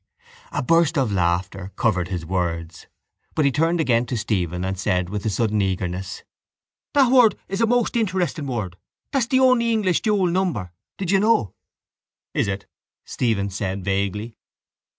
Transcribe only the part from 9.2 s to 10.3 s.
the only English dual